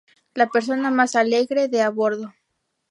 La 0.33 0.47
persona 0.49 0.89
más 0.89 1.15
alegre 1.15 1.67
de 1.67 1.83
a 1.83 1.91
bordo. 1.91 2.33